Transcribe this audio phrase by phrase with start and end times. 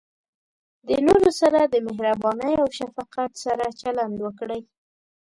[0.87, 4.61] د نورو سره د مهربانۍ او شفقت سره چلند وکړئ.